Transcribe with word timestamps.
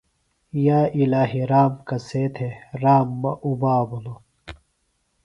یا 0.65 0.79
الہی 0.97 1.41
رام 1.51 1.73
کسے 1.87 2.23
تھےۡ 2.35 2.55
رام 2.81 3.07
مہ 3.21 3.31
اُبا 3.47 3.73
بِھلوۡ۔ 3.89 4.19